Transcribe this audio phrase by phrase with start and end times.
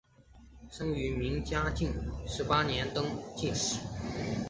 [0.71, 1.93] 生于明嘉靖
[2.25, 3.05] 十八年登
[3.37, 3.77] 进士。